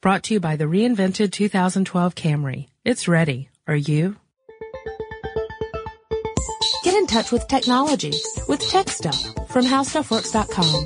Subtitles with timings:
[0.00, 2.68] Brought to you by the reinvented 2012 Camry.
[2.84, 3.48] It's ready.
[3.66, 4.14] Are you?
[6.84, 8.12] Get in touch with technology
[8.46, 10.84] with Tech Stuff from HowStuffWorks.com.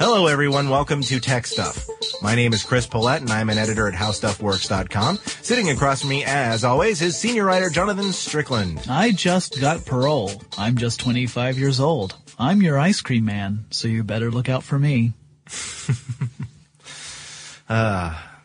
[0.00, 0.68] Hello, everyone.
[0.68, 1.86] Welcome to Tech Stuff.
[2.20, 5.18] My name is Chris Pollette, and I'm an editor at HowStuffWorks.com.
[5.42, 8.84] Sitting across from me, as always, is senior writer Jonathan Strickland.
[8.88, 10.32] I just got parole.
[10.58, 12.16] I'm just 25 years old.
[12.38, 15.12] I'm your ice cream man, so you better look out for me.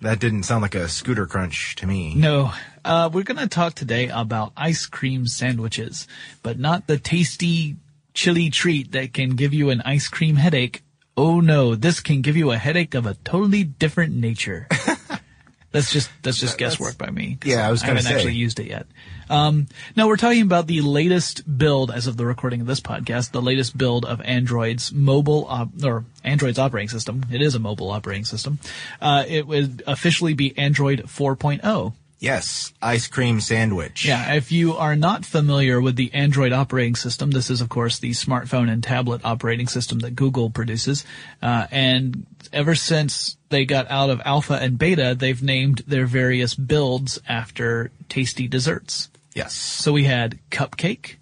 [0.04, 2.14] That didn't sound like a scooter crunch to me.
[2.14, 2.52] No,
[2.84, 6.10] uh, we're going to talk today about ice cream sandwiches,
[6.42, 7.78] but not the tasty,
[8.14, 10.84] chilly treat that can give you an ice cream headache.
[11.16, 14.68] Oh no, this can give you a headache of a totally different nature.
[15.72, 17.40] That's just that's just guesswork by me.
[17.44, 18.10] Yeah, I was gonna say.
[18.10, 18.86] I haven't actually used it yet.
[19.34, 23.32] Um, no, we're talking about the latest build as of the recording of this podcast.
[23.32, 27.26] The latest build of Android's mobile op- or Android's operating system.
[27.32, 28.60] It is a mobile operating system.
[29.02, 31.08] Uh, it would officially be Android oh.
[31.08, 31.94] 4.0.
[32.20, 34.06] Yes, ice cream sandwich.
[34.06, 38.00] Yeah, if you are not familiar with the Android operating system, this is of course
[38.00, 41.04] the smartphone and tablet operating system that Google produces.
[41.42, 46.56] Uh, and ever since they got out of alpha and beta, they've named their various
[46.56, 49.10] builds after tasty desserts.
[49.36, 49.54] Yes.
[49.54, 51.16] So we had cupcake,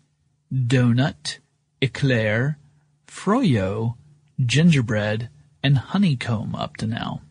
[0.53, 1.39] donut,
[1.81, 2.57] eclair,
[3.07, 3.95] froyo,
[4.43, 5.29] gingerbread,
[5.63, 7.21] and honeycomb up to now.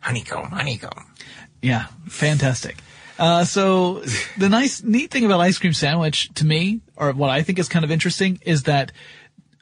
[0.00, 1.06] Honeycomb, honeycomb.
[1.62, 2.76] Yeah, fantastic.
[3.18, 4.02] Uh, so
[4.36, 7.68] the nice, neat thing about ice cream sandwich to me, or what I think is
[7.68, 8.92] kind of interesting, is that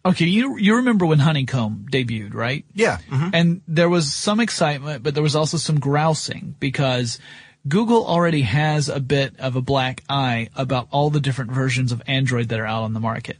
[0.04, 2.64] okay, you you remember when honeycomb debuted, right?
[2.74, 2.98] Yeah.
[3.08, 3.30] mhm.
[3.32, 7.18] And there was some excitement, but there was also some grousing because
[7.66, 12.02] Google already has a bit of a black eye about all the different versions of
[12.06, 13.38] Android that are out on the market.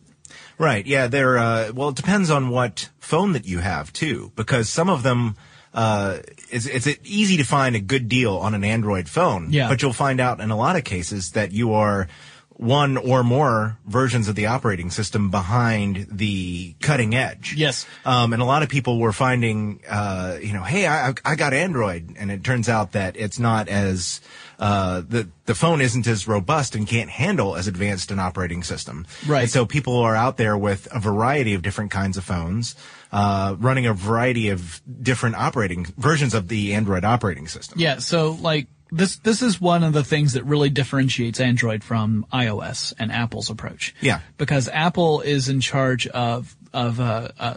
[0.58, 0.86] Right.
[0.86, 1.08] Yeah.
[1.08, 5.02] They're, uh, well, it depends on what phone that you have too, because some of
[5.02, 5.36] them,
[5.74, 6.18] uh,
[6.50, 9.52] it's, it's easy to find a good deal on an Android phone.
[9.52, 9.68] Yeah.
[9.68, 12.08] But you'll find out in a lot of cases that you are
[12.56, 17.54] one or more versions of the operating system behind the cutting edge.
[17.56, 17.84] Yes.
[18.04, 21.52] Um, and a lot of people were finding, uh, you know, hey, I, I got
[21.52, 24.20] Android, and it turns out that it's not as
[24.58, 29.06] uh, the the phone isn't as robust and can't handle as advanced an operating system.
[29.26, 29.42] Right.
[29.42, 32.76] And so people are out there with a variety of different kinds of phones,
[33.12, 37.80] uh, running a variety of different operating versions of the Android operating system.
[37.80, 42.26] Yeah, so like this this is one of the things that really differentiates Android from
[42.32, 43.94] iOS and Apple's approach.
[44.00, 44.20] Yeah.
[44.38, 47.54] Because Apple is in charge of of uh, uh,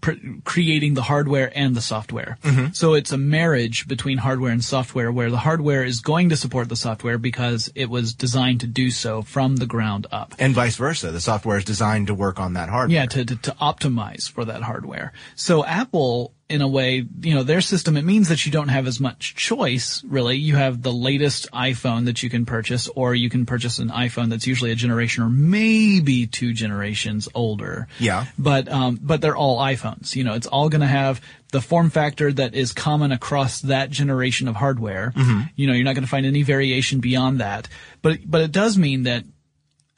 [0.00, 0.12] pr-
[0.44, 2.38] creating the hardware and the software.
[2.72, 6.68] So it's a marriage between hardware and software where the hardware is going to support
[6.68, 10.34] the software because it was designed to do so from the ground up.
[10.38, 11.10] And vice versa.
[11.10, 12.94] The software is designed to work on that hardware.
[12.94, 15.12] Yeah, to, to, to optimize for that hardware.
[15.34, 18.86] So Apple, in a way, you know, their system, it means that you don't have
[18.86, 20.36] as much choice, really.
[20.36, 24.30] You have the latest iPhone that you can purchase, or you can purchase an iPhone
[24.30, 27.86] that's usually a generation or maybe two generations older.
[27.98, 28.26] Yeah.
[28.38, 30.16] But, um, but they're all iPhones.
[30.16, 31.20] You know, it's all gonna have
[31.52, 35.12] the form factor that is common across that generation of hardware.
[35.54, 37.68] You know, you're not gonna find any variation beyond that.
[38.00, 39.24] But, but it does mean that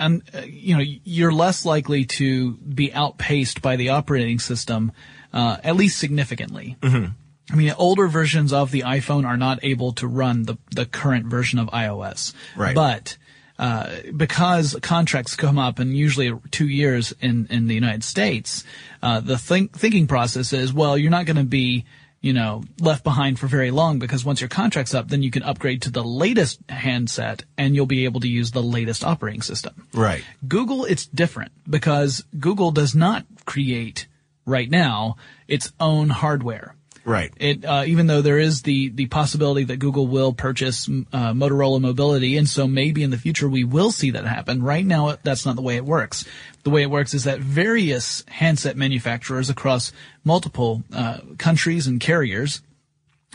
[0.01, 4.93] and uh, you know you're less likely to be outpaced by the operating system,
[5.33, 6.77] uh, at least significantly.
[6.81, 7.13] Mm-hmm.
[7.53, 11.27] I mean, older versions of the iPhone are not able to run the the current
[11.27, 12.33] version of iOS.
[12.57, 12.75] Right.
[12.75, 13.17] But
[13.59, 18.65] uh, because contracts come up in usually two years in in the United States,
[19.03, 21.85] uh, the think, thinking process is well, you're not going to be
[22.21, 25.43] you know, left behind for very long because once your contract's up, then you can
[25.43, 29.87] upgrade to the latest handset and you'll be able to use the latest operating system.
[29.95, 30.23] Right.
[30.47, 34.07] Google, it's different because Google does not create
[34.51, 35.17] right now
[35.49, 36.75] its own hardware.
[37.05, 37.33] Right.
[37.39, 41.81] It, uh, even though there is the, the possibility that Google will purchase, uh, Motorola
[41.81, 44.63] Mobility, and so maybe in the future we will see that happen.
[44.63, 46.27] Right now, that's not the way it works.
[46.63, 49.93] The way it works is that various handset manufacturers across
[50.25, 52.61] multiple, uh, countries and carriers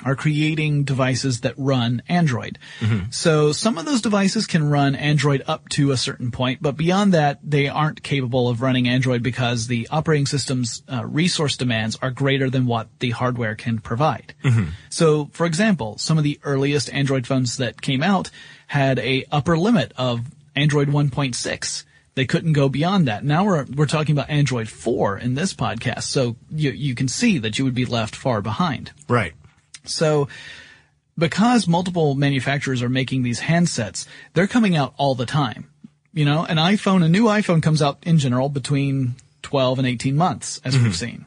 [0.04, 2.60] are creating devices that run Android.
[3.12, 7.14] So some of those devices can run Android up to a certain point, but beyond
[7.14, 12.12] that, they aren't capable of running Android because the operating system's uh, resource demands are
[12.12, 14.34] greater than what the hardware can provide.
[14.90, 18.30] So, for example, some of the earliest Android phones that came out
[18.68, 20.26] had a upper limit of
[20.56, 21.84] Android 1.6.
[22.16, 23.24] They couldn't go beyond that.
[23.26, 27.38] Now we're we're talking about Android 4 in this podcast, so you you can see
[27.40, 28.92] that you would be left far behind.
[29.10, 29.34] Right.
[29.90, 30.28] So
[31.18, 35.70] because multiple manufacturers are making these handsets, they're coming out all the time.
[36.14, 40.16] You know, an iPhone, a new iPhone comes out in general between 12 and 18
[40.16, 41.26] months, as we've seen.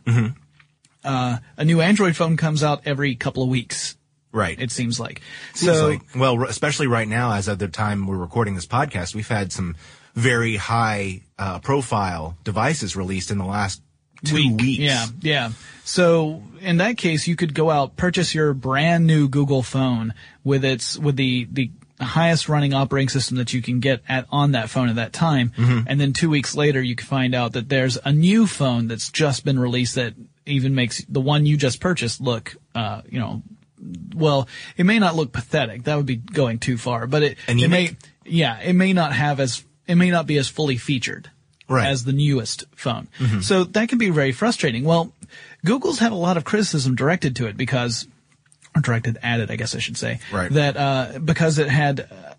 [1.04, 3.96] Uh, a new Android phone comes out every couple of weeks.
[4.32, 4.60] Right.
[4.60, 5.22] It seems like.
[5.54, 9.14] Seems so, like, well, especially right now, as of the time we're recording this podcast,
[9.14, 9.76] we've had some
[10.14, 13.80] very high uh, profile devices released in the last
[14.24, 14.60] two week.
[14.60, 14.78] weeks.
[14.78, 15.50] Yeah, yeah.
[15.84, 20.64] So in that case, you could go out purchase your brand new Google phone with
[20.64, 21.70] its with the the
[22.00, 25.52] highest running operating system that you can get at on that phone at that time,
[25.88, 29.10] and then two weeks later, you can find out that there's a new phone that's
[29.10, 30.14] just been released that
[30.46, 33.42] even makes the one you just purchased look, uh, you know.
[34.14, 35.84] Well, it may not look pathetic.
[35.84, 39.38] That would be going too far, but it, it may, yeah, it may not have
[39.38, 41.30] as, it may not be as fully featured
[41.68, 41.86] Right.
[41.86, 43.08] as the newest phone.
[43.42, 44.84] So that can be very frustrating.
[44.84, 45.12] Well,
[45.64, 48.06] Google's had a lot of criticism directed to it because,
[48.74, 50.20] or directed at it, I guess I should say.
[50.32, 50.50] Right.
[50.50, 52.34] That, uh, because it had, uh,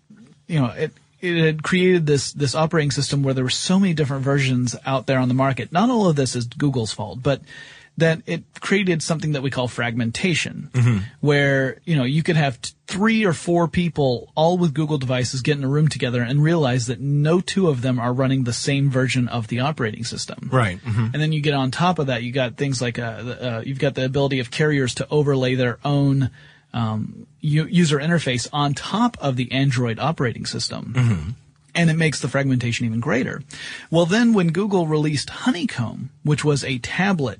[0.48, 3.94] you know, it, it had created this, this operating system where there were so many
[3.94, 5.70] different versions out there on the market.
[5.70, 7.40] Not all of this is Google's fault, but
[7.98, 10.70] that it created something that we call fragmentation,
[11.20, 15.42] where, you know, you could have t- three or four people all with Google devices
[15.42, 18.52] get in a room together and realize that no two of them are running the
[18.54, 20.48] same version of the operating system.
[20.50, 20.80] Right.
[20.82, 21.12] mhm.
[21.12, 23.78] And then you get on top of that, you got things like, uh, uh, you've
[23.78, 26.30] got the ability of carriers to overlay their own,
[26.72, 31.36] um, u- user interface on top of the Android operating system.
[31.74, 33.42] And it makes the fragmentation even greater.
[33.90, 37.38] Well, then when Google released Honeycomb, which was a tablet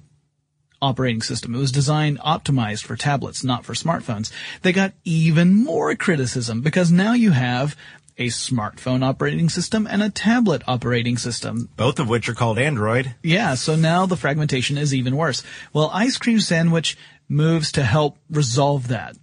[0.83, 1.55] operating system.
[1.55, 4.33] It was designed, optimized for tablets, not for smartphones.
[4.63, 7.77] They got even more criticism because now you have
[8.19, 11.71] a smartphone operating system and a tablet operating system.
[11.77, 13.15] Both of which are called Android.
[13.23, 15.43] Yeah, so now the fragmentation is even worse.
[15.73, 16.99] Well, Ice Cream Sandwich
[17.29, 19.17] moves to help resolve that.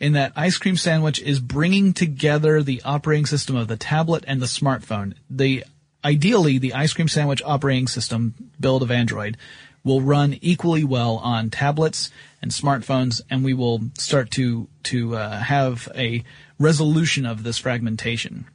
[0.00, 4.40] In that Ice Cream Sandwich is bringing together the operating system of the tablet and
[4.40, 5.14] the smartphone.
[5.28, 5.64] The
[6.04, 9.36] ideally the Ice Cream Sandwich operating system build of Android
[9.84, 12.10] will run equally well on tablets
[12.42, 16.24] and smartphones, and we will start to to uh, have a
[16.58, 18.46] resolution of this fragmentation.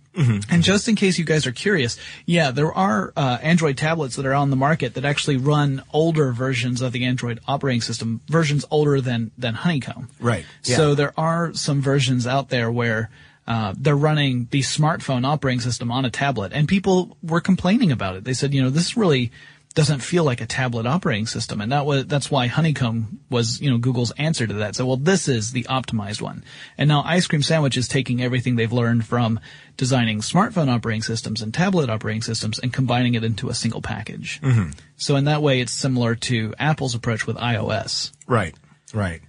[0.50, 4.26] And just in case you guys are curious, yeah, there are uh, Android tablets that
[4.26, 8.64] are on the market that actually run older versions of the Android operating system, versions
[8.72, 10.08] older than than Honeycomb.
[10.20, 10.78] Right, yeah.
[10.78, 13.10] So there are some versions out there where
[13.46, 18.16] uh, they're running the smartphone operating system on a tablet, and people were complaining about
[18.16, 18.24] it.
[18.24, 19.32] They said, you know, this really
[19.76, 23.70] doesn't feel like a tablet operating system, and that was that's why Honeycomb was, you
[23.70, 24.76] know, Google's answer to that.
[24.76, 26.46] So, well, this is the optimized one,
[26.78, 29.38] and now Ice Cream Sandwich is taking everything they've learned from
[29.76, 34.40] designing smartphone operating systems and tablet operating systems and combining it into a single package.
[34.42, 34.72] Mm-hmm.
[34.96, 38.14] So, in that way, it's similar to Apple's approach with iOS.
[38.28, 38.56] Right,
[38.94, 39.22] right.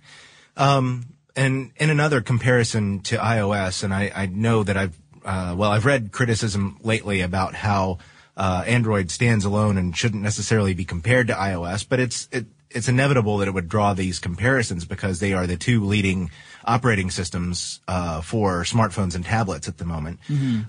[0.56, 5.72] Um, and in another comparison to iOS, and I, I know that I've, uh, well,
[5.72, 7.98] I've read criticism lately about how
[8.36, 12.88] uh, Android stands alone and shouldn't necessarily be compared to iOS, but it's it, it's
[12.88, 16.30] inevitable that it would draw these comparisons because they are the two leading
[16.64, 20.20] operating systems uh, for smartphones and tablets at the moment.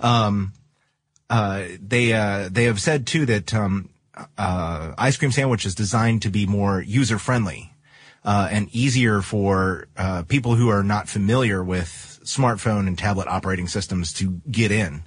[0.02, 0.54] Um,
[1.30, 3.90] uh, they uh, they have said too that um,
[4.38, 7.74] uh, ice cream sandwich is designed to be more user friendly
[8.24, 13.68] uh, and easier for uh, people who are not familiar with smartphone and tablet operating
[13.68, 15.04] systems to get in.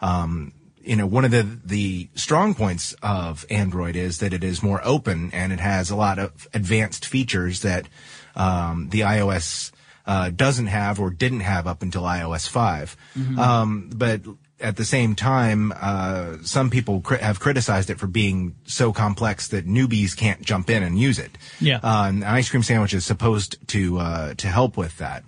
[0.00, 0.52] Um,
[0.84, 4.80] you know, one of the the strong points of Android is that it is more
[4.84, 7.88] open and it has a lot of advanced features that
[8.36, 9.72] um, the iOS
[10.06, 12.96] uh, doesn't have or didn't have up until iOS 5.
[13.38, 14.20] Um, but
[14.60, 19.48] at the same time, uh, some people cri- have criticized it for being so complex
[19.48, 21.36] that newbies can't jump in and use it.
[21.60, 21.80] Yeah.
[21.82, 25.24] Uh, and ice cream sandwich is supposed to uh, to help with that.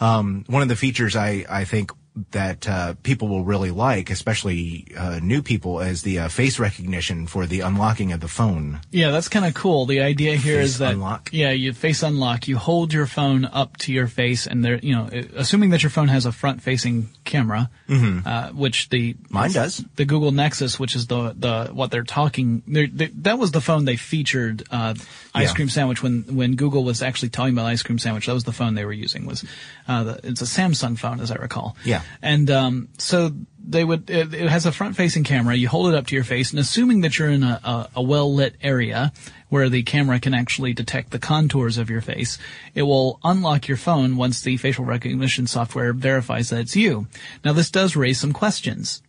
[0.00, 1.90] Um, one of the features I, I think
[2.32, 7.26] that uh, people will really like, especially uh, new people, is the uh, face recognition
[7.26, 8.80] for the unlocking of the phone.
[8.90, 9.86] Yeah, that's kind of cool.
[9.86, 11.30] The idea here Face is that unlock?
[11.32, 12.48] yeah, you face unlock.
[12.48, 15.90] You hold your phone up to your face, and there, you know, assuming that your
[15.90, 19.34] phone has a front-facing camera, uh, which the Mm-hmm.
[19.34, 19.84] Mine does.
[19.96, 22.62] The Google Nexus, which is the the what they're talking.
[22.66, 24.94] They're, they, that was the phone they featured uh,
[25.34, 25.54] ice Yeah.
[25.54, 28.26] cream sandwich when when Google was actually talking about ice cream sandwich.
[28.26, 29.26] That was the phone they were using.
[29.26, 29.44] Was
[29.86, 31.76] uh, the, it's a Samsung phone, as I recall.
[31.84, 32.02] Yeah.
[32.22, 33.32] And um, so
[33.66, 34.08] they would.
[34.08, 35.54] It, it has a front-facing camera.
[35.54, 38.02] You hold it up to your face, and assuming that you're in a, a, a
[38.02, 39.12] well-lit area
[39.48, 42.38] where the camera can actually detect the contours of your face,
[42.74, 47.06] it will unlock your phone once the facial recognition software verifies that it's you.
[47.44, 49.02] Now, this does raise some questions.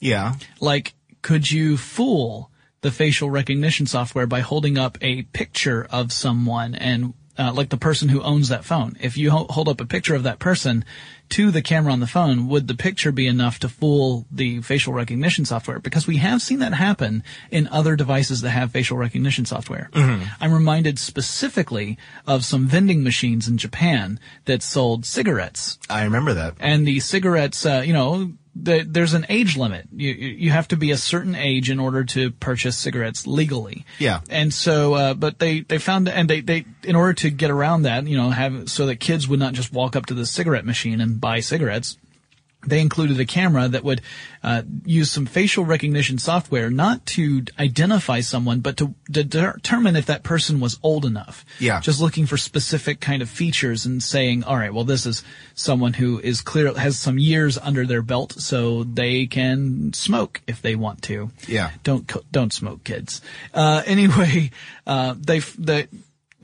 [0.00, 0.34] Yeah.
[0.60, 2.50] Like, could you fool
[2.80, 7.76] the facial recognition software by holding up a picture of someone and uh, like the
[7.76, 8.96] person who owns that phone.
[9.00, 10.84] If you ho- hold up a picture of that person
[11.30, 14.92] to the camera on the phone, would the picture be enough to fool the facial
[14.92, 15.78] recognition software?
[15.78, 19.90] Because we have seen that happen in other devices that have facial recognition software.
[20.40, 26.54] I'm reminded specifically of some vending machines in Japan that sold cigarettes I remember that.
[26.60, 29.86] and the cigarettes, uh, you know, the, there's an age limit.
[29.92, 33.84] You you have to be a certain age in order to purchase cigarettes legally.
[33.98, 34.20] Yeah.
[34.30, 37.82] And so, uh, but they they found and they they in order to get around
[37.82, 40.64] that, you know, have so that kids would not just walk up to the cigarette
[40.64, 41.96] machine and buy cigarettes.
[42.66, 44.02] They included a camera that would
[44.42, 50.06] uh, use some facial recognition software, not to identify someone, but to, to determine if
[50.06, 51.44] that person was old enough.
[51.58, 51.80] Yeah.
[51.80, 55.22] Just looking for specific kind of features and saying, all right, well, this is
[55.54, 60.62] someone who is clear, has some years under their belt, so they can smoke if
[60.62, 61.30] they want to.
[61.48, 61.70] Yeah.
[61.82, 63.22] Don't, co- don't smoke, kids.
[63.54, 64.50] Uh, anyway,
[64.86, 65.88] uh, they, they,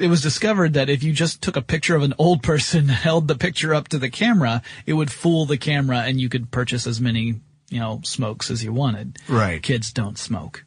[0.03, 3.29] it was discovered that if you just took a picture of an old person, held
[3.29, 6.87] the picture up to the camera, it would fool the camera and you could purchase
[6.87, 7.41] as many,
[7.71, 9.19] you know, smokes as you wanted.
[9.29, 9.63] Right.
[9.63, 10.65] Kids don't smoke.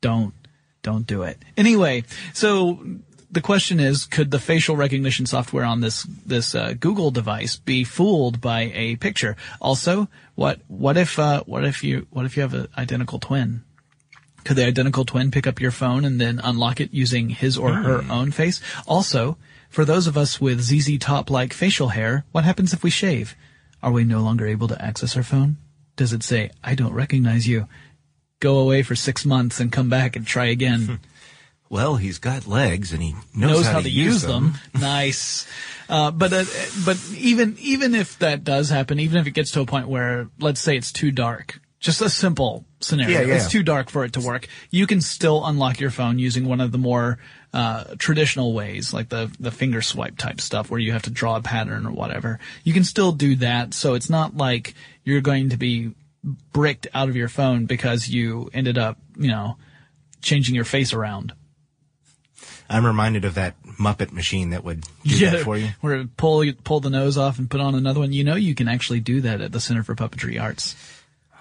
[0.00, 0.32] Don't,
[0.82, 1.38] don't do it.
[1.58, 2.82] Anyway, so
[3.30, 7.84] the question is, could the facial recognition software on this, this, uh, Google device be
[7.84, 9.36] fooled by a picture?
[9.60, 13.62] Also, what, what if, uh, what if you, what if you have an identical twin?
[14.44, 17.72] Could the identical twin pick up your phone and then unlock it using his or
[17.72, 18.60] her own face?
[18.86, 19.36] Also,
[19.68, 23.36] for those of us with ZZ Top like facial hair, what happens if we shave?
[23.82, 25.56] Are we no longer able to access our phone?
[25.96, 27.68] Does it say, I don't recognize you?
[28.40, 31.00] Go away for six months and come back and try again.
[31.70, 34.54] Well, he's got legs and he knows, knows how, to use them.
[34.74, 35.46] nice.
[35.88, 36.44] Uh, but uh,
[36.84, 40.28] but even even if that does happen, even if it gets to a point where
[40.40, 43.34] let's say it's too dark, just a simple scenario, Yeah, yeah.
[43.36, 44.48] it's too dark for it to work.
[44.70, 47.18] You can still unlock your phone using one of the more
[47.52, 51.36] uh, traditional ways, like the the finger swipe type stuff, where you have to draw
[51.36, 52.38] a pattern or whatever.
[52.64, 55.92] You can still do that, so it's not like you're going to be
[56.52, 59.56] bricked out of your phone because you ended up, you know,
[60.22, 61.32] changing your face around.
[62.68, 65.70] I'm reminded of that Muppet machine that would do that for you.
[65.80, 68.12] Where it pull pull the nose off and put on another one.
[68.12, 70.76] You know, you can actually do that at the Center for Puppetry Arts.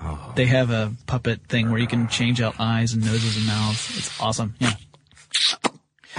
[0.01, 0.31] Oh.
[0.35, 3.97] They have a puppet thing where you can change out eyes and noses and mouths.
[3.97, 4.55] It's awesome.
[4.59, 4.73] Yeah.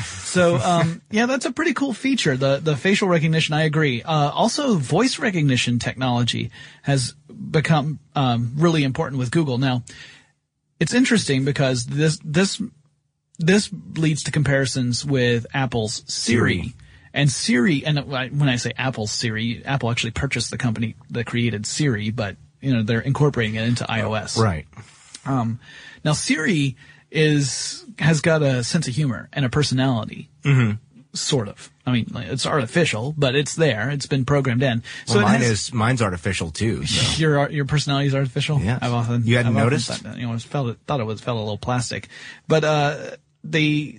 [0.02, 2.36] So, um, yeah, that's a pretty cool feature.
[2.36, 4.02] The, the facial recognition, I agree.
[4.02, 6.50] Uh, also voice recognition technology
[6.82, 7.14] has
[7.50, 9.58] become, um, really important with Google.
[9.58, 9.82] Now,
[10.78, 12.62] it's interesting because this, this,
[13.38, 16.54] this leads to comparisons with Apple's Siri.
[16.54, 16.74] Siri.
[17.12, 21.66] And Siri, and when I say Apple's Siri, Apple actually purchased the company that created
[21.66, 24.36] Siri, but, you know, they're incorporating it into iOS.
[24.38, 24.66] Right.
[25.26, 25.60] Um,
[26.04, 26.76] now Siri
[27.10, 30.28] is has got a sense of humor and a personality.
[30.44, 30.72] Mm-hmm.
[31.12, 31.70] Sort of.
[31.84, 33.90] I mean, it's artificial, but it's there.
[33.90, 34.84] It's been programmed in.
[35.06, 36.86] So Well, mine has- is mine's artificial too.
[36.86, 37.18] So.
[37.20, 38.60] your your personality is artificial.
[38.60, 40.04] Yeah, I've often You hadn't I've noticed?
[40.04, 42.08] that, you know, felt it, thought it was felt a little plastic,
[42.46, 42.96] but uh,
[43.42, 43.98] the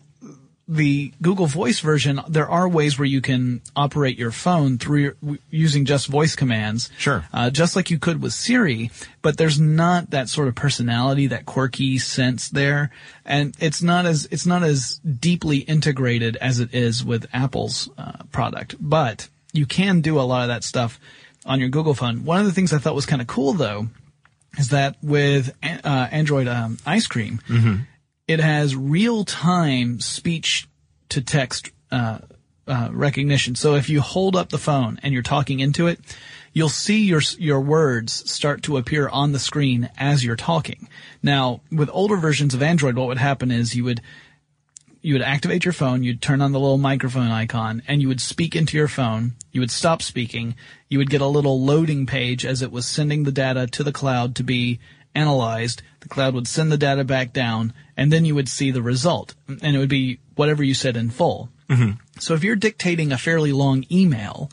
[0.71, 5.15] the Google Voice version, there are ways where you can operate your phone through your,
[5.21, 6.89] w- using just voice commands.
[6.97, 7.25] Sure.
[7.33, 8.89] Uh, just like you could with Siri,
[9.21, 12.89] but there's not that sort of personality, that quirky sense there,
[13.25, 18.23] and it's not as it's not as deeply integrated as it is with Apple's uh,
[18.31, 18.75] product.
[18.79, 21.01] But you can do a lot of that stuff
[21.45, 22.23] on your Google phone.
[22.23, 23.89] One of the things I thought was kind of cool though
[24.57, 27.41] is that with uh, Android um, Ice Cream,
[28.31, 30.67] it has real time speech
[31.09, 32.19] to text uh,
[32.67, 33.55] uh, recognition.
[33.55, 35.99] So if you hold up the phone and you're talking into it,
[36.53, 40.87] you'll see your your words start to appear on the screen as you're talking.
[41.21, 44.01] Now, with older versions of Android, what would happen is you would
[45.01, 48.21] you would activate your phone, you'd turn on the little microphone icon, and you would
[48.21, 49.33] speak into your phone.
[49.51, 50.55] You would stop speaking.
[50.89, 53.91] You would get a little loading page as it was sending the data to the
[53.91, 54.79] cloud to be
[55.15, 55.81] analyzed.
[56.01, 59.35] The cloud would send the data back down, and then you would see the result.
[59.47, 61.49] And it would be whatever you said in full.
[61.69, 61.91] Mm-hmm.
[62.19, 64.51] So if you're dictating a fairly long email,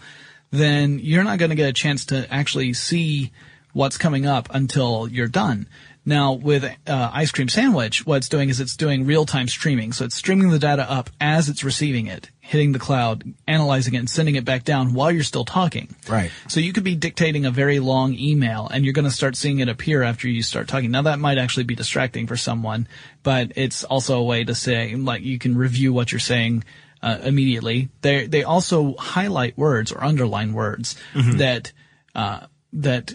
[0.51, 3.33] then you're not going to get a chance to actually see
[3.73, 5.69] what's coming up until you're done.
[6.09, 9.93] Now with uh, Ice Cream Sandwich, what it's doing is it's doing real-time streaming.
[9.93, 13.99] So it's streaming the data up as it's receiving it, hitting the cloud, analyzing it,
[13.99, 15.95] and sending it back down while you're still talking.
[16.09, 16.31] Right.
[16.49, 19.59] So you could be dictating a very long email and you're going to start seeing
[19.59, 20.91] it appear after you start talking.
[20.91, 22.89] Now that might actually be distracting for someone,
[23.23, 26.65] but it's also a way to say, like, you can review what you're saying
[27.03, 27.91] uh, immediately.
[28.01, 31.73] They they also highlight words or underline words that
[32.15, 33.15] uh, that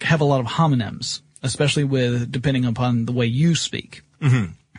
[0.00, 4.02] have a lot of homonyms, especially with depending upon the way you speak.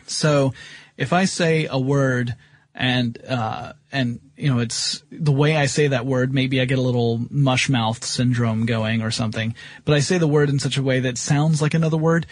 [0.06, 0.52] So
[0.98, 2.36] if I say a word
[2.78, 6.78] And, uh, and, you know, it's the way I say that word, maybe I get
[6.78, 9.54] a little mush mouth syndrome going or something,
[9.86, 12.26] but I say the word in such a way that sounds like another word.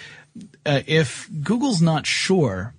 [0.66, 2.74] Uh, if Google's not sure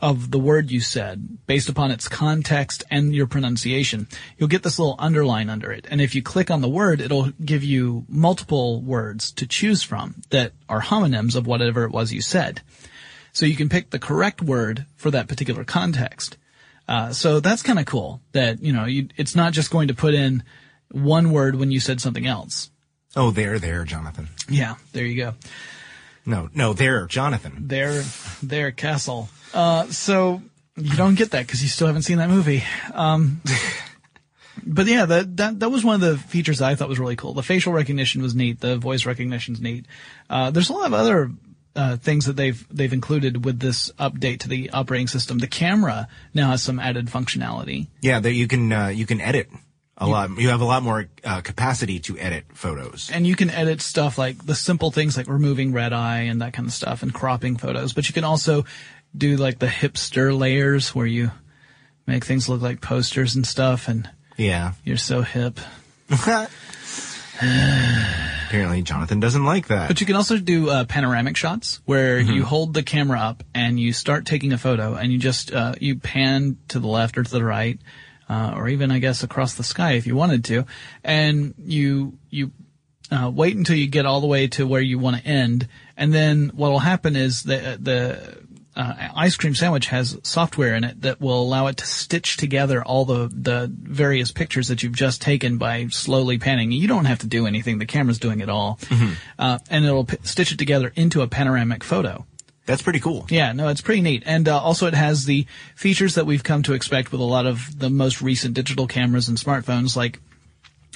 [0.00, 4.78] of the word you said based upon its context and your pronunciation, you'll get this
[4.78, 5.86] little underline under it.
[5.90, 10.22] And if you click on the word, it'll give you multiple words to choose from
[10.30, 12.62] that are homonyms of whatever it was you said.
[13.32, 16.36] So you can pick the correct word for that particular context.
[16.88, 19.94] Uh, so that's kind of cool that, you know, you, it's not just going to
[19.94, 20.42] put in
[20.90, 22.70] one word when you said something else.
[23.14, 24.28] Oh, there, there, Jonathan.
[24.48, 25.34] Yeah, there you go.
[26.26, 27.68] No, no, there, Jonathan.
[27.68, 28.02] There,
[28.42, 29.28] there, Castle.
[29.52, 30.42] Uh, so
[30.76, 32.64] you don't get that because you still haven't seen that movie.
[32.92, 33.40] Um,
[34.66, 37.34] but yeah, that, that, that was one of the features I thought was really cool.
[37.34, 38.60] The facial recognition was neat.
[38.60, 39.86] The voice recognition's neat.
[40.28, 41.30] Uh, there's a lot of other,
[41.76, 45.38] uh, things that they've, they've included with this update to the operating system.
[45.38, 47.86] The camera now has some added functionality.
[48.00, 49.48] Yeah, that you can, uh, you can edit
[50.00, 50.30] a lot.
[50.38, 53.10] You have a lot more uh, capacity to edit photos.
[53.12, 56.54] And you can edit stuff like the simple things like removing red eye and that
[56.54, 57.92] kind of stuff and cropping photos.
[57.92, 58.64] But you can also
[59.16, 61.30] do like the hipster layers where you
[62.06, 64.72] make things look like posters and stuff and Yeah.
[64.84, 65.60] you're so hip.
[67.40, 69.88] Apparently, Jonathan doesn't like that.
[69.88, 73.78] But you can also do uh, panoramic shots where you hold the camera up and
[73.78, 77.22] you start taking a photo and you just uh, you pan to the left or
[77.22, 77.78] to the right,
[78.28, 80.66] uh, or even I guess across the sky if you wanted to,
[81.04, 82.50] and you you
[83.10, 86.12] uh, wait until you get all the way to where you want to end, and
[86.12, 88.36] then what will happen is the the
[88.76, 92.82] uh, ice cream sandwich has software in it that will allow it to stitch together
[92.82, 96.70] all the the various pictures that you've just taken by slowly panning.
[96.72, 98.78] You don't have to do anything; the camera's doing it all,
[99.38, 102.26] uh, and it'll p- stitch it together into a panoramic photo.
[102.66, 103.26] That's pretty cool.
[103.28, 104.22] Yeah, no, it's pretty neat.
[104.26, 107.46] And uh, also it has the features that we've come to expect with a lot
[107.46, 110.20] of the most recent digital cameras and smartphones, like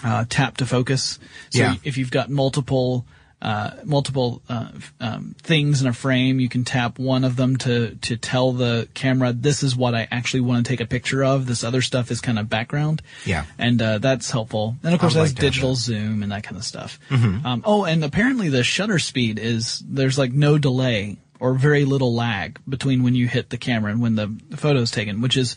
[0.05, 1.19] uh, tap to focus.
[1.51, 1.75] So Yeah.
[1.83, 3.07] if you've got multiple
[3.43, 4.69] uh, multiple uh,
[5.01, 8.89] um, things in a frame, you can tap one of them to to tell the
[8.95, 11.47] camera this is what I actually want to take a picture of.
[11.47, 13.03] This other stuff is kind of background.
[13.27, 13.45] Yeah.
[13.59, 14.77] and uh, that's helpful.
[14.83, 15.81] And of course, I it would has like to have digital that.
[15.81, 16.99] zoom and that kind of stuff.
[17.11, 22.15] Um, oh, and apparently the shutter speed is there's like no delay or very little
[22.15, 25.57] lag between when you hit the camera and when the photo is taken, which is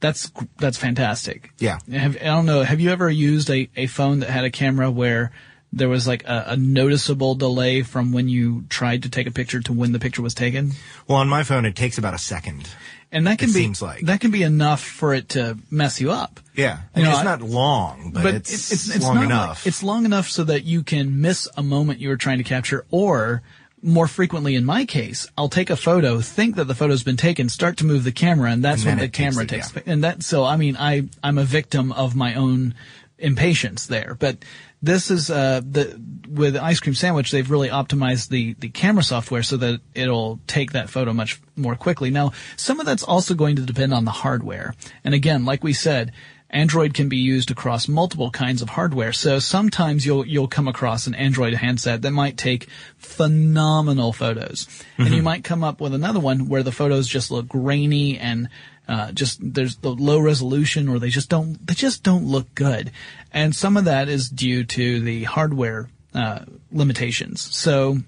[0.00, 1.52] that's that's fantastic.
[1.58, 1.78] Yeah.
[1.92, 2.62] Have, I don't know.
[2.62, 5.30] Have you ever used a, a phone that had a camera where
[5.72, 9.60] there was like a, a noticeable delay from when you tried to take a picture
[9.60, 10.72] to when the picture was taken?
[11.06, 12.68] Well, on my phone, it takes about a second.
[13.12, 14.06] And that can be seems like.
[14.06, 16.38] that can be enough for it to mess you up.
[16.54, 16.78] Yeah.
[16.94, 19.62] I mean, know, it's I- not long, but, but it's, it's, it's, long enough.
[19.62, 22.44] Like, it's long enough so that you can miss a moment you were trying to
[22.44, 23.42] capture, or
[23.82, 27.48] more frequently, in my case, I'll take a photo, think that the photo's been taken,
[27.48, 29.74] start to move the camera, and that's And when the it takes camera it, takes.
[29.74, 29.82] yeah.
[29.86, 32.74] And that, so I mean, I I'm a victim of my own
[33.18, 34.36] impatience there, but.
[34.82, 37.30] This is uh, the with ice cream sandwich.
[37.30, 41.76] They've really optimized the the camera software so that it'll take that photo much more
[41.76, 42.10] quickly.
[42.10, 44.74] Now, some of that's also going to depend on the hardware.
[45.04, 46.12] And again, like we said,
[46.48, 49.12] Android can be used across multiple kinds of hardware.
[49.12, 54.66] So sometimes you'll you'll come across an Android handset that might take phenomenal photos,
[54.98, 58.48] and you might come up with another one where the photos just look grainy and
[58.88, 62.90] uh, just there's the low resolution, or they just don't they just don't look good.
[63.32, 66.40] And some of that is due to the hardware uh,
[66.72, 67.54] limitations.
[67.54, 67.98] So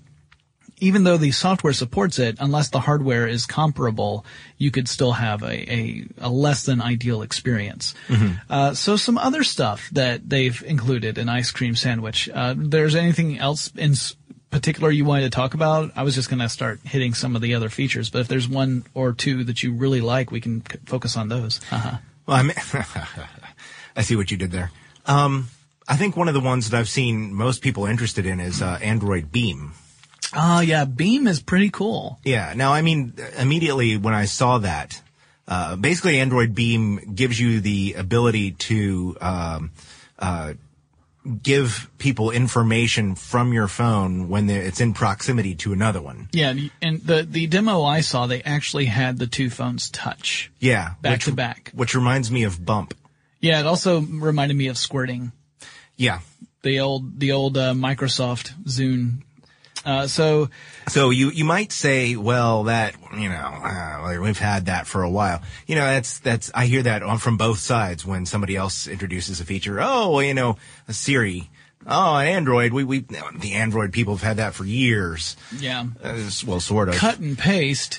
[0.82, 4.26] even though the software supports it, unless the hardware is comparable,
[4.58, 7.94] you could still have a, a, a less than ideal experience.
[8.50, 12.28] Uh, so some other stuff that they've included in Ice Cream Sandwich.
[12.34, 13.94] Uh, there's anything else in
[14.52, 15.90] particular you wanted to talk about?
[15.96, 18.48] I was just going to start hitting some of the other features, but if there's
[18.48, 21.60] one or two that you really like, we can c- focus on those.
[21.72, 21.96] Uh-huh.
[22.26, 22.54] Well, I mean,
[23.96, 24.70] I see what you did there.
[25.06, 25.48] Um,
[25.88, 28.78] I think one of the ones that I've seen most people interested in is uh,
[28.80, 29.72] Android Beam.
[30.34, 32.18] Oh yeah, Beam is pretty cool.
[32.24, 32.54] Yeah.
[32.54, 35.02] Now, I mean, immediately when I saw that,
[35.48, 39.70] uh, basically Android Beam gives you the ability to um,
[40.18, 40.54] uh,
[41.42, 46.28] give people information from your phone when it's in proximity to another one.
[46.32, 50.50] Yeah, and the the demo I saw, they actually had the two phones touch.
[50.58, 50.94] Yeah.
[51.00, 51.72] Back which, to back.
[51.74, 52.94] Which reminds me of Bump.
[53.40, 55.32] Yeah, it also reminded me of squirting.
[55.96, 56.20] Yeah.
[56.62, 59.22] The old the old uh, Microsoft Zune.
[59.84, 60.48] Uh, so
[60.88, 65.10] So you you might say, well, that you know, uh, we've had that for a
[65.10, 65.42] while.
[65.66, 69.40] You know, that's that's I hear that on from both sides when somebody else introduces
[69.40, 69.80] a feature.
[69.80, 70.56] Oh, well, you know,
[70.88, 71.50] a Siri.
[71.84, 72.72] Oh, an Android.
[72.72, 75.36] We we the Android people have had that for years.
[75.58, 76.94] yeah, Uh, well, sort of.
[76.94, 77.98] cut and paste.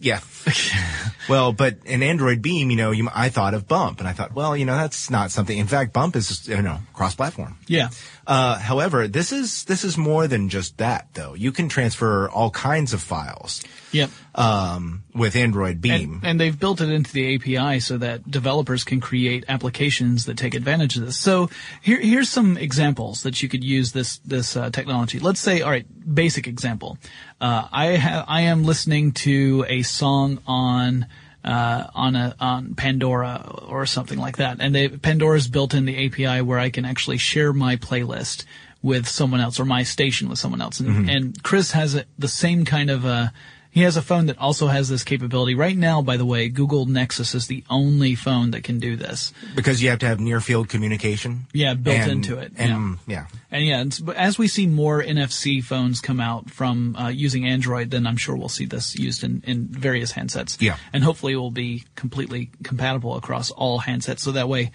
[0.00, 0.20] Yeah.
[1.28, 4.34] well, but in Android Beam, you know, you, I thought of Bump, and I thought,
[4.34, 5.56] well, you know, that's not something.
[5.56, 7.56] In fact, Bump is, you know, cross-platform.
[7.66, 7.88] Yeah.
[8.26, 11.34] Uh, however, this is this is more than just that, though.
[11.34, 14.10] You can transfer all kinds of files Yep.
[14.34, 16.14] um, with Android Beam.
[16.14, 20.38] And, and they've built it into the API so that developers can create applications that
[20.38, 21.18] take advantage of this.
[21.18, 21.50] So
[21.82, 25.18] here, here's some examples that you could use this this uh, technology.
[25.20, 26.96] Let's say, all right, basic example.
[27.42, 31.06] Uh, I ha- I am listening to a song on.
[31.44, 36.06] Uh, on a on Pandora or something like that, and they, Pandora's built in the
[36.06, 38.46] API where I can actually share my playlist
[38.80, 42.28] with someone else or my station with someone else, and, and Chris has a, the
[42.28, 43.28] same kind of uh,
[43.74, 45.56] he has a phone that also has this capability.
[45.56, 49.32] Right now, by the way, Google Nexus is the only phone that can do this.
[49.56, 51.46] because you have to have near field communication.
[51.52, 52.52] Yeah, built And- into it.
[52.56, 53.26] And yeah.
[53.50, 57.46] And yeah, it's, but as we see more NFC phones come out from uh, using
[57.46, 60.56] Android, then I'm sure we'll see this used in, in various handsets.
[60.62, 60.76] Yeah.
[60.92, 64.20] And hopefully it will be completely compatible across all handsets.
[64.20, 64.70] So that way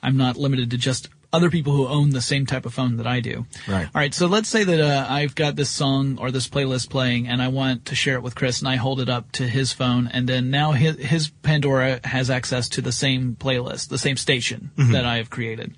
[0.00, 3.06] I'm not limited to just other people who own the same type of phone that
[3.06, 3.44] I do.
[3.66, 3.86] Right.
[3.86, 4.14] All right.
[4.14, 7.48] So let's say that uh, I've got this song or this playlist playing and I
[7.48, 10.28] want to share it with Chris and I hold it up to his phone and
[10.28, 15.04] then now his, his Pandora has access to the same playlist, the same station that
[15.04, 15.74] I have created.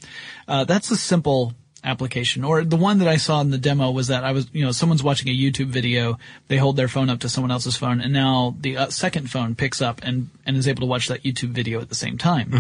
[0.47, 4.09] Uh, that's a simple application or the one that I saw in the demo was
[4.09, 7.21] that I was, you know, someone's watching a YouTube video, they hold their phone up
[7.21, 10.67] to someone else's phone and now the uh, second phone picks up and, and is
[10.67, 12.51] able to watch that YouTube video at the same time.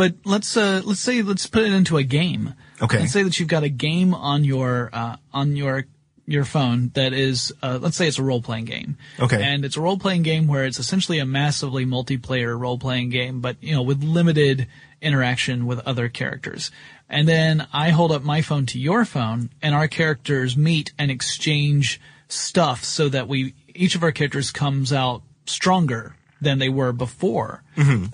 [0.00, 2.54] But let's uh, let's say let's put it into a game.
[2.80, 3.00] Okay.
[3.00, 5.84] Let's say that you've got a game on your uh, on your
[6.24, 8.96] your phone that is uh, let's say it's a role playing game.
[9.18, 9.42] Okay.
[9.42, 13.42] And it's a role playing game where it's essentially a massively multiplayer role playing game,
[13.42, 14.68] but you know with limited
[15.02, 16.70] interaction with other characters.
[17.06, 21.10] And then I hold up my phone to your phone, and our characters meet and
[21.10, 26.92] exchange stuff so that we each of our characters comes out stronger than they were
[26.92, 27.62] before.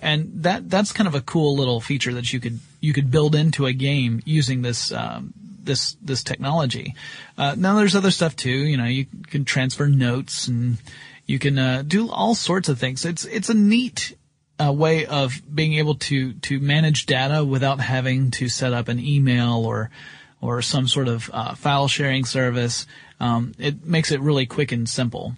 [0.03, 3.35] And that that's kind of a cool little feature that you could you could build
[3.35, 6.95] into a game using this um, this this technology.
[7.37, 8.51] Uh, now there's other stuff too.
[8.51, 10.79] You know, you can transfer notes and
[11.27, 13.05] you can uh, do all sorts of things.
[13.05, 14.17] It's it's a neat
[14.59, 19.01] uh, way of being able to to manage data without having to set up an
[19.01, 19.91] email or
[20.41, 22.87] or some sort of uh, file sharing service.
[23.19, 25.35] Um, it makes it really quick and simple.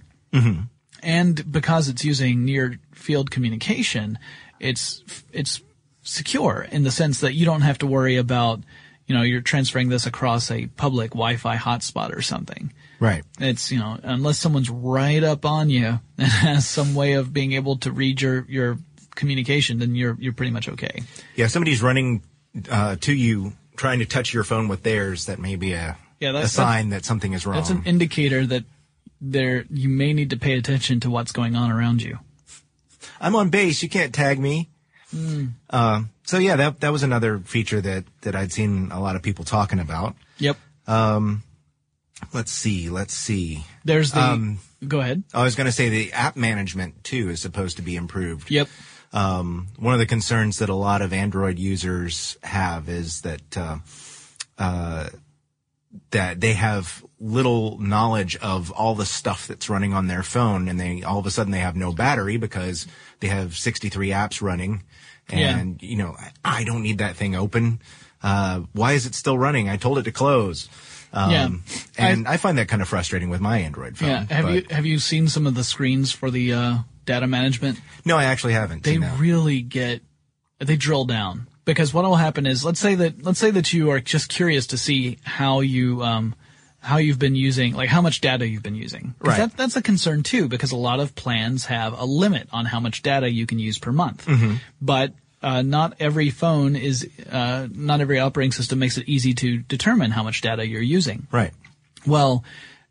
[1.03, 4.19] And because it's using near field communication,
[4.61, 5.61] it's it's
[6.03, 8.61] secure in the sense that you don't have to worry about,
[9.07, 12.73] you know, you're transferring this across a public Wi-Fi hotspot or something.
[12.99, 13.25] Right.
[13.39, 17.53] It's, you know, unless someone's right up on you and has some way of being
[17.53, 18.79] able to read your, your
[19.15, 21.03] communication, then you're, you're pretty much okay.
[21.37, 22.23] Yeah, if somebody's running
[22.71, 26.33] uh, to you, trying to touch your phone with theirs, that may be a, Yeah,
[26.33, 27.57] that- a sign that something is wrong.
[27.57, 28.65] That's an indicator that
[29.21, 32.19] there, you may need to pay attention to what's going on around you.
[33.21, 33.83] I'm on base.
[33.83, 34.69] You can't tag me.
[35.11, 35.47] Hmm.
[35.71, 39.23] Uh, so yeah, that that was another feature that that I'd seen a lot of
[39.23, 40.15] people talking about.
[40.39, 40.57] Yep.
[42.33, 42.91] Let's see.
[42.91, 43.65] Let's see.
[43.85, 45.23] There's the, Um, go ahead.
[45.33, 48.51] I was going to say the app management too is supposed to be improved.
[48.51, 48.69] Yep.
[49.13, 53.79] Um, one of the concerns that a lot of Android users have is that uh,
[54.59, 55.09] uh,
[56.11, 60.79] that they have little knowledge of all the stuff that's running on their phone, and
[60.79, 62.87] they all of a sudden they have no battery because
[63.21, 64.83] they have 63 apps running,
[65.29, 67.81] and you know I don't need that thing open.
[68.23, 69.69] Uh, why is it still running?
[69.69, 70.69] I told it to close.
[71.13, 71.49] Um, Yeah.
[71.97, 74.09] and I, find that kind of frustrating with my Android phone.
[74.09, 74.25] Yeah.
[74.31, 77.81] Have but- you have you seen some of the screens for the uh, data management?
[78.05, 78.83] No, I actually haven't.
[78.83, 80.03] They really get
[80.59, 83.91] they drill down because what will happen is let's say that let's say that you
[83.91, 86.35] are just curious to see how you um
[86.81, 89.37] how you've been using like how much data you've been using Right.
[89.37, 92.81] That, that's a concern too because a lot of plans have a limit on how
[92.81, 94.25] much data you can use per month.
[94.25, 94.55] Mm-hmm.
[94.81, 99.59] But uh, not every phone is, uh, not every operating system makes it easy to
[99.59, 101.27] determine how much data you're using.
[101.31, 101.53] right.
[102.07, 102.45] Well,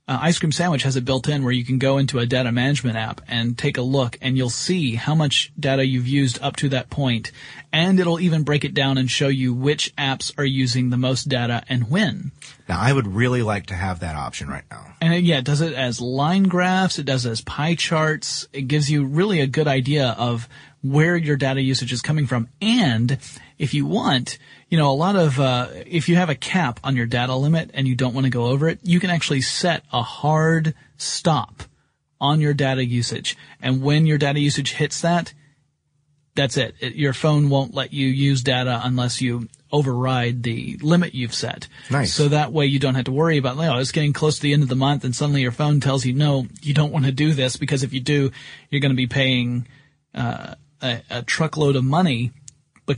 [0.08, 2.52] uh, Ice Cream Sandwich has it built in where you can go into a data
[2.52, 6.56] management app and take a look and you'll see how much data you've used up
[6.58, 7.32] to that point
[7.74, 11.28] and it'll even break it down and show you which apps are using the most
[11.28, 12.32] data and when.
[12.67, 14.93] Now, I would really like to have that option right now.
[14.99, 18.47] And it, yeah, it does it as line graphs, it does it as pie charts.
[18.51, 20.49] It gives you really a good idea of
[20.82, 22.49] where your data usage is coming from.
[22.62, 23.17] And
[23.58, 24.38] if you want,
[24.69, 27.71] you know, a lot of, uh, if you have a cap on your data limit
[27.73, 31.63] and you don't want to go over it, you can actually set a hard stop
[32.19, 33.38] on your data usage.
[33.62, 35.34] And when your data usage hits that,
[36.36, 36.75] that's it.
[36.80, 36.95] it.
[36.95, 41.67] Your phone won't let you use data unless you override the limit you've set.
[41.89, 42.13] Nice.
[42.13, 44.53] So that way you don't have to worry about, oh, it's getting close to the
[44.53, 47.12] end of the month and suddenly your phone tells you, no, you don't want to
[47.12, 48.32] do this because if you do,
[48.69, 49.67] you're going to be paying,
[50.15, 52.32] uh, a, a truckload of money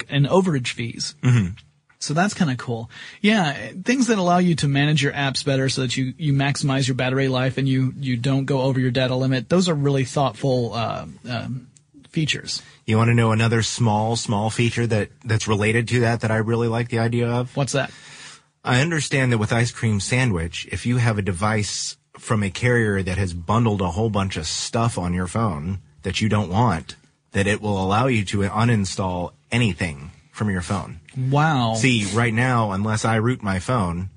[0.10, 1.16] and overage fees.
[1.24, 1.54] Mm-hmm.
[2.02, 2.90] So that's kind of cool.
[3.22, 6.88] Yeah, things that allow you to manage your apps better so that you, you maximize
[6.88, 9.50] your battery life and you, you don't go over your data limit.
[9.50, 11.69] Those are really thoughtful, uh, um,
[12.10, 12.62] features.
[12.86, 16.38] You want to know another small, small feature that, that's related to that that I
[16.38, 17.56] really like the idea of?
[17.56, 17.92] What's that?
[18.64, 23.02] I understand that with Ice Cream Sandwich, if you have a device from a carrier
[23.02, 26.96] that has bundled a whole bunch of stuff on your phone that you don't want,
[27.32, 31.00] that it will allow you to uninstall anything from your phone.
[31.18, 31.76] Wow.
[31.76, 34.10] See, right now, unless I root my phone,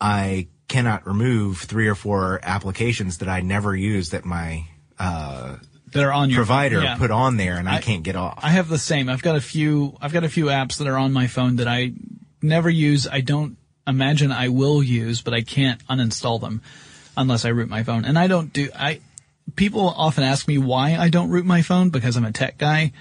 [0.00, 4.66] I cannot remove three or four applications that I never use that my
[4.98, 5.56] uh,
[5.94, 6.96] that are on your provider yeah.
[6.96, 8.40] put on there and I, can't get off.
[8.42, 9.08] I have the same.
[9.08, 9.96] I've got a few.
[10.00, 11.92] I've got a few apps that are on my phone that I
[12.42, 13.06] never use.
[13.06, 16.62] I don't imagine I will use, but I can't uninstall them
[17.16, 18.04] unless I root my phone.
[18.04, 18.68] And I don't do.
[18.76, 19.00] I
[19.54, 22.92] people often ask me why I don't root my phone because I'm a tech guy.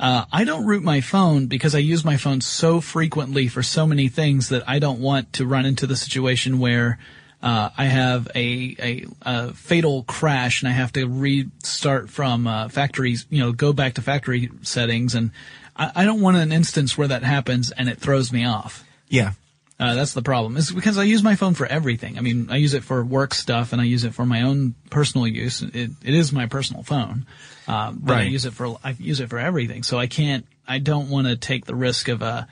[0.00, 3.86] Uh, I don't root my phone because I use my phone so frequently for so
[3.86, 6.98] many things that I don't want to run into the situation where
[7.42, 12.68] uh, I have a, a, a fatal crash and I have to restart from uh,
[12.68, 15.30] factories, you know, go back to factory settings, and
[15.74, 18.84] I, I don't want an instance where that happens and it throws me off.
[19.08, 19.32] yeah.
[19.78, 20.58] Uh, that's the problem.
[20.58, 22.18] It's because I use my phone for everything.
[22.18, 24.74] I mean, I use it for work stuff and I use it for my own
[24.90, 25.62] personal use.
[25.62, 27.24] It, it is my personal phone.
[27.66, 29.82] Uh, but I use it for, I use it for everything.
[29.82, 32.44] So I can't, I don't want to take the risk of, uh,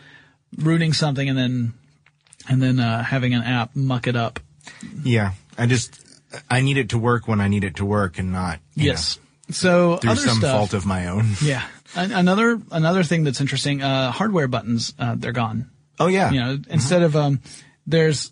[0.56, 1.74] rooting something and then,
[2.48, 4.40] and then, uh, having an app muck it up.
[5.02, 5.32] Yeah.
[5.56, 6.00] I just,
[6.50, 9.18] I need it to work when I need it to work and not, Yes.
[9.50, 11.30] So through other some stuff, fault of my own.
[11.42, 11.66] yeah.
[11.94, 15.70] Another, another thing that's interesting, uh, hardware buttons, uh, they're gone.
[15.98, 16.30] Oh yeah.
[16.30, 17.40] You know, instead of um,
[17.86, 18.30] there's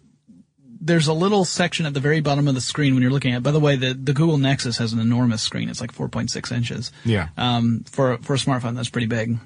[0.80, 3.42] there's a little section at the very bottom of the screen when you're looking at.
[3.42, 5.68] By the way, the the Google Nexus has an enormous screen.
[5.68, 6.92] It's like 4.6 inches.
[7.04, 7.28] Yeah.
[7.36, 9.38] Um, for for a smartphone, that's pretty big.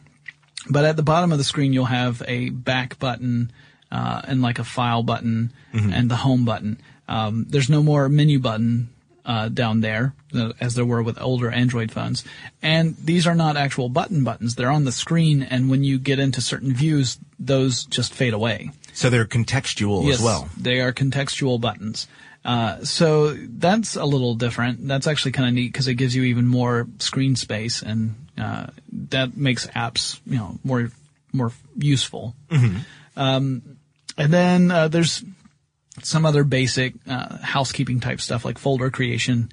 [0.69, 3.53] But at the bottom of the screen, you'll have a back button
[3.91, 6.83] uh, and like a file button and the home button.
[7.11, 8.89] Um, there's no more menu button
[9.27, 10.15] uh, down there
[10.61, 12.25] as there were with older Android phones.
[12.63, 14.55] And these are not actual button buttons.
[14.55, 18.71] They're on the screen, and when you get into certain views, those just fade away.
[18.95, 20.49] So they're contextual as well.
[20.57, 22.07] They are contextual buttons.
[22.45, 24.87] Uh, so that's a little different.
[24.89, 28.69] That's actually kind of neat because it gives you even more screen space, and uh,
[29.11, 30.91] that makes apps, you know, more
[31.33, 32.35] more useful.
[33.17, 33.77] Um,
[34.17, 35.23] and then uh, there's
[36.05, 39.51] some other basic uh, housekeeping type stuff like folder creation,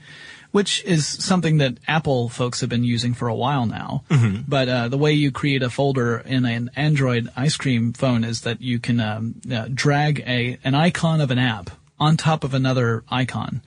[0.51, 4.03] which is something that Apple folks have been using for a while now.
[4.47, 8.41] But uh, the way you create a folder in an Android ice cream phone is
[8.41, 12.53] that you can um, uh, drag a an icon of an app on top of
[12.53, 13.59] another icon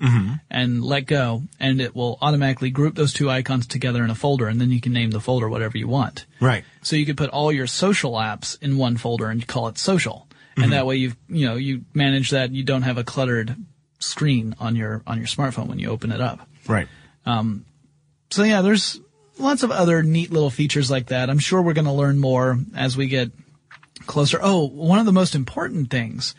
[0.49, 4.47] and let go, and it will automatically group those two icons together in a folder,
[4.47, 6.27] and then you can name the folder whatever you want.
[6.41, 6.65] Right.
[6.83, 10.29] So you could put all your social apps in one folder and call it social.
[10.63, 13.57] And that way you you know, you manage that you don't have a cluttered
[13.99, 16.49] screen on your on your smartphone when you open it up.
[16.67, 16.89] Right.
[18.33, 19.01] So yeah, there's
[19.39, 21.29] lots of other neat little features like that.
[21.31, 23.31] I'm sure we're going to learn more as we get
[24.07, 24.39] closer.
[24.41, 26.35] Oh, one of the most important things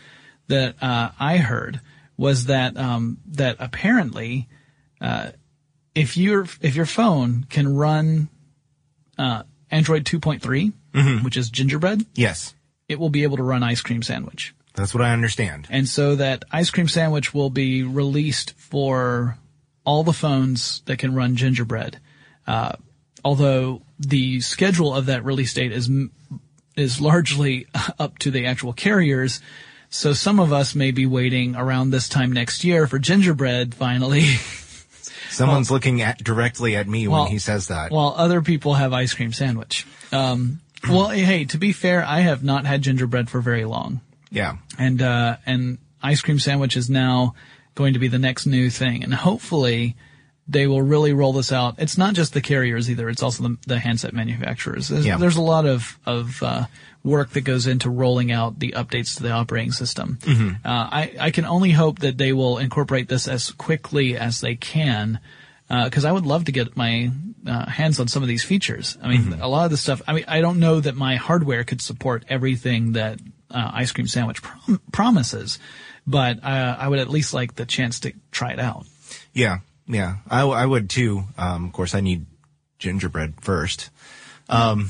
[0.47, 1.81] that uh, I heard
[2.17, 4.47] was that um, that apparently,
[5.01, 5.31] uh,
[5.95, 8.29] if your if your phone can run
[9.17, 12.53] uh, Android 2.3, which is Gingerbread, Yes.
[12.91, 14.53] It will be able to run Ice Cream Sandwich.
[14.73, 15.67] That's what I understand.
[15.69, 19.37] And so that Ice Cream Sandwich will be released for
[19.83, 21.99] all the phones that can run Gingerbread.
[22.47, 22.73] Uh,
[23.23, 25.89] although the schedule of that release date is
[26.75, 27.67] is largely
[27.99, 29.41] up to the actual carriers.
[29.89, 34.23] So some of us may be waiting around this time next year for Gingerbread finally,
[35.29, 37.91] Someone's looking at directly at me Well- when he says that.
[37.91, 39.85] while other people have Ice Cream Sandwich.
[40.11, 44.01] Um, well, hey, to be fair, I have not had Gingerbread for very long.
[44.31, 44.57] yeah.
[44.77, 47.35] and uh, and ice cream sandwich is now
[47.75, 49.95] going to be the next new thing, and hopefully
[50.47, 51.75] they will really roll this out.
[51.77, 54.87] It's not just the carriers either; it's also the, the handset manufacturers.
[54.89, 55.17] There's, Yeah.
[55.17, 56.65] there's a lot of of uh,
[57.03, 60.17] work that goes into rolling out the updates to the operating system.
[60.27, 64.55] Uh, I I can only hope that they will incorporate this as quickly as they
[64.55, 65.19] can.
[65.85, 67.11] Because I would love to get my
[67.47, 68.97] uh, hands on some of these features.
[69.01, 70.01] I mean, a lot of the stuff.
[70.05, 74.07] I mean, I don't know that my hardware could support everything that uh, ice cream
[74.07, 75.59] sandwich prom- promises,
[76.05, 78.85] but uh, I would at least like the chance to try it out.
[79.33, 79.59] Yeah.
[79.87, 80.17] Yeah.
[80.29, 81.23] I, I would too.
[81.37, 82.25] Um, of course, I need
[82.79, 83.89] gingerbread first.
[84.49, 84.89] I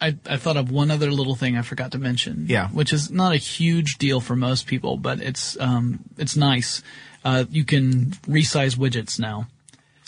[0.00, 2.46] I, I thought of one other little thing I forgot to mention.
[2.48, 2.68] Yeah.
[2.68, 6.82] Which is not a huge deal for most people, but it's um it's nice.
[7.24, 9.46] Uh, you can resize widgets now.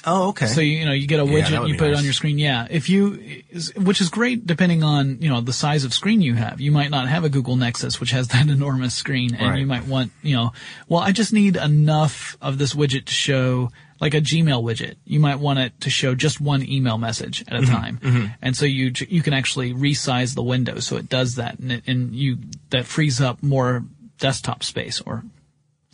[0.07, 0.47] Oh, okay.
[0.47, 2.39] So you, know you get a widget, would you put it on your screen.
[2.39, 3.43] Yeah, if you,
[3.77, 6.61] which is great depending on you know the size of screen you have.
[6.61, 9.59] You might not have a Google Nexus which has that enormous screen, and Right.
[9.61, 10.53] you might want you know,
[10.89, 14.97] well I just need enough of this widget to show like a Gmail widget.
[15.07, 17.73] You might want it to show just one email message at a Mm-hmm.
[17.73, 21.73] time, and so you you can actually resize the window so it does that, and,
[21.73, 22.39] it, and you
[22.71, 23.85] that frees up more
[24.19, 25.23] desktop space or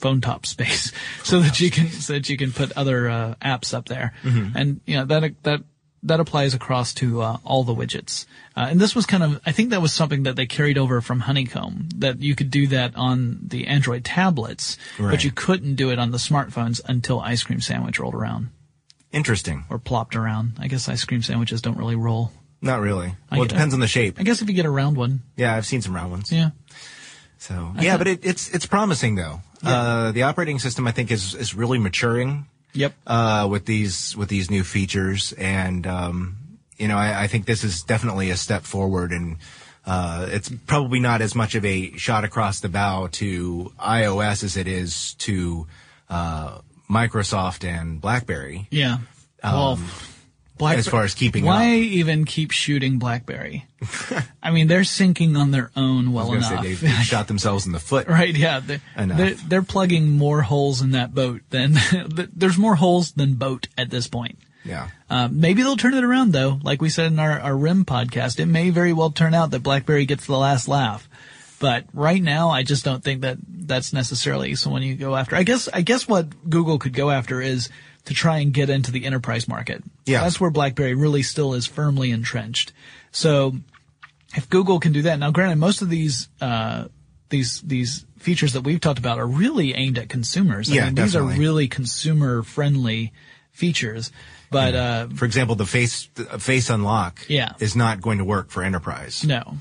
[0.01, 3.75] phone top space so that you can so that you can put other uh, apps
[3.75, 4.13] up there.
[4.25, 5.61] And you know that that
[6.03, 8.25] that applies across to uh, all the widgets.
[8.57, 11.01] Uh, and this was kind of i think that was something that they carried over
[11.01, 15.91] from honeycomb that you could do that on the android tablets but you couldn't do
[15.91, 18.49] it on the smartphones until ice cream sandwich rolled around.
[19.13, 19.65] Interesting.
[19.71, 20.53] or plopped around.
[20.59, 22.31] I guess ice cream sandwiches don't really roll.
[22.63, 23.15] Not really.
[23.31, 24.17] I Well, it depends on the shape.
[24.21, 25.23] i guess if you get a round one.
[25.37, 26.31] Yeah, I've seen some round ones.
[26.33, 26.51] yeah
[27.41, 29.41] So yeah, but it, it's it's promising though.
[29.65, 32.93] Uh, the operating system I think is is really maturing yep.
[33.07, 36.37] uh, with these with these new features, and um,
[36.77, 39.39] you know I, I think this is definitely a step forward, and
[39.87, 44.59] uh, it's probably not as much of a shot across the bow to iOS as
[44.59, 45.67] it is to
[46.11, 46.59] uh,
[46.91, 48.69] Microsoft and BlackBerry.
[48.71, 48.99] yeah.
[49.43, 49.79] Well
[50.61, 51.71] Um, as far as keeping why up.
[51.71, 53.67] even keep shooting BlackBerry?
[54.43, 56.63] I mean, they're sinking on their own well enough.
[56.63, 58.09] say they've, shot themselves in the foot.
[58.09, 58.35] right?
[58.35, 61.77] Yeah, they're, they're they're plugging more holes in that boat than
[62.35, 64.39] there's more holes than boat at this point.
[64.65, 64.89] Yeah.
[65.09, 66.61] Uh, maybe they'll turn it around though.
[66.63, 69.63] Like we said in our, our RIM podcast, it may very well turn out that
[69.63, 71.09] BlackBerry gets the last laugh.
[71.59, 75.37] But right now, I just don't think that that's necessarily someone you go after.
[75.37, 77.69] I guess, I guess what Google could go after is
[78.07, 79.83] to try and get into the enterprise market.
[80.07, 80.23] Yeah.
[80.23, 82.73] That's where BlackBerry really still is firmly entrenched.
[83.13, 83.57] So
[84.35, 86.87] if Google can do that, now granted, most of these, uh,
[87.29, 90.71] these, these features that we've talked about are really aimed at consumers.
[90.71, 93.13] I Yeah, mean, these are really consumer friendly
[93.53, 94.11] features.
[94.51, 97.53] But, uh, For example, the face the face unlock Yeah.
[97.61, 99.23] is not going to work for enterprise.
[99.25, 99.59] no.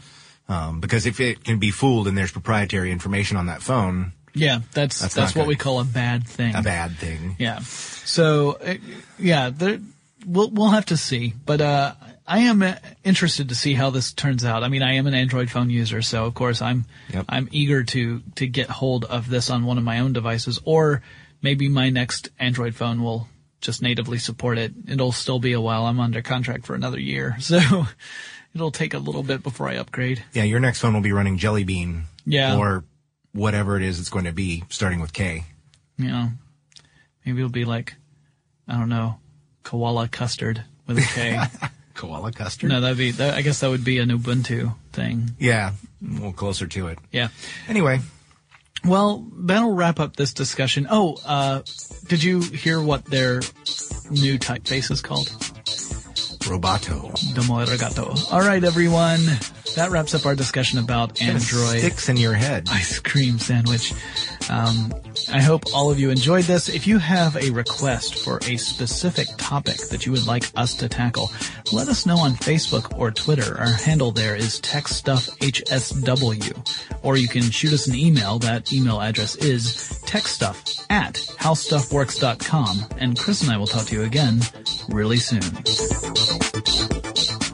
[0.48, 4.60] Um, because if it can be fooled and there's proprietary information on that phone, Yeah,
[4.74, 5.48] that's that's, That's what good.
[5.50, 6.56] we call a bad thing.
[6.56, 7.36] a bad thing.
[7.40, 7.60] Yeah.
[7.60, 8.76] So uh,
[9.18, 9.80] yeah, there,
[10.26, 11.34] we'll we'll have to see.
[11.46, 11.94] But uh,
[12.28, 14.64] I am uh, interested to see how this turns out.
[14.64, 17.26] I mean, I am an Android phone user, so of course I'm Yep.
[17.28, 21.02] I'm eager to to get hold of this on one of my own devices, or
[21.42, 23.28] maybe my next Android phone will
[23.62, 24.72] just natively support it.
[24.88, 25.86] It'll still be a while.
[25.86, 27.88] I'm under contract for another year, so
[28.54, 30.24] it'll take a little bit before I upgrade.
[30.34, 32.04] Yeah, your next phone will be running Jelly Bean.
[32.26, 32.58] Yeah.
[32.58, 32.84] Or
[33.34, 35.46] whatever it is it's going to be, starting with K.
[35.98, 36.30] You know,
[37.26, 37.96] maybe it'll be like
[38.68, 39.20] I don't know,
[39.64, 41.40] koala custard with a K.
[41.96, 42.70] Koala custard.
[42.70, 43.12] No, that'd be.
[43.12, 45.32] That, I guess that would be an Ubuntu thing.
[45.38, 45.74] Yeah,
[46.22, 46.98] well, closer to it.
[47.12, 47.28] Yeah.
[47.68, 48.00] Anyway,
[48.86, 50.88] Well, that'll wrap up this discussion.
[50.90, 51.64] Oh, uh,
[52.08, 53.42] did you hear what their
[54.12, 55.28] new typeface is called?
[56.48, 57.12] Roboto.
[57.36, 58.32] Domo Arigato.
[58.32, 59.20] All right, everyone.
[59.76, 62.68] That wraps up our discussion about Android sticks in your head.
[62.72, 63.94] ice cream sandwich.
[64.50, 64.94] Um,
[65.32, 66.70] I hope all of you enjoyed this.
[66.70, 70.90] If you have a request for a specific topic that you would like us to
[70.90, 71.32] tackle,
[71.72, 73.58] let us know on Facebook or Twitter.
[73.58, 77.00] Our handle there is techstuffhsw.
[77.04, 78.40] Or you can shoot us an email.
[78.40, 79.68] That email address is
[80.06, 82.86] techstuff at howstuffworks.com.
[82.98, 84.40] And Chris and I will talk to you again
[84.90, 85.44] really soon.